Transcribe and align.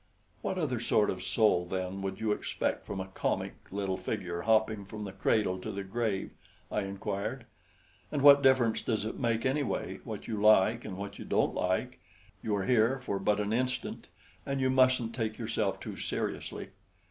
"What 0.41 0.57
other 0.57 0.79
sort 0.79 1.11
of 1.11 1.21
soul, 1.21 1.63
then, 1.67 2.01
would 2.01 2.19
you 2.19 2.31
expect 2.31 2.87
from 2.87 2.97
`a 2.97 3.13
comic 3.13 3.53
little 3.69 3.97
figure 3.97 4.41
hopping 4.41 4.83
from 4.83 5.03
the 5.03 5.11
cradle 5.11 5.59
to 5.59 5.71
the 5.71 5.83
grave'?" 5.83 6.31
I 6.71 6.81
inquired. 6.81 7.45
"And 8.11 8.23
what 8.23 8.41
difference 8.41 8.81
does 8.81 9.05
it 9.05 9.19
make, 9.19 9.45
anyway, 9.45 9.99
what 10.03 10.27
you 10.27 10.41
like 10.41 10.85
and 10.85 10.97
what 10.97 11.19
you 11.19 11.25
don't 11.25 11.53
like? 11.53 11.99
You 12.41 12.55
are 12.55 12.65
here 12.65 12.99
for 12.99 13.19
but 13.19 13.39
an 13.39 13.53
instant, 13.53 14.07
and 14.43 14.59
you 14.59 14.71
mustn't 14.71 15.13
take 15.13 15.37
yourself 15.37 15.79
too 15.79 15.95
seriously." 15.97 16.69